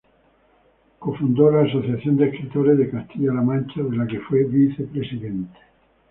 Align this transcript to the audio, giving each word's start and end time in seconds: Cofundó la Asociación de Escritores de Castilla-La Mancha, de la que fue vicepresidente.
Cofundó 0.97 1.51
la 1.51 1.61
Asociación 1.61 2.17
de 2.17 2.29
Escritores 2.29 2.75
de 2.75 2.89
Castilla-La 2.89 3.43
Mancha, 3.43 3.83
de 3.83 3.95
la 3.95 4.07
que 4.07 4.17
fue 4.21 4.45
vicepresidente. 4.45 5.55